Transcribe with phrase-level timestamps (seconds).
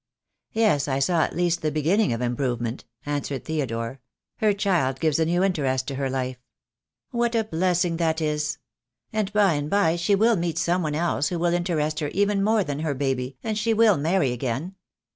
[0.53, 4.01] "Yes, I saw at least the beginning of improvement," answered Theodore.
[4.37, 6.37] "Her child gives a new interest to her life."
[7.11, 8.57] "What a blessing that is!
[9.13, 10.39] And by and by she will THE DAY WILL COME.
[10.39, 13.55] 12$ meet some one else who will interest her even more than her baby, and
[13.55, 14.73] she will marry again.